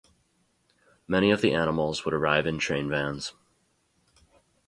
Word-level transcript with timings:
Many 1.07 1.29
of 1.29 1.41
the 1.41 1.53
animals 1.53 2.05
would 2.05 2.13
arrive 2.15 2.47
in 2.47 2.57
train 2.57 2.89
vans. 2.89 3.33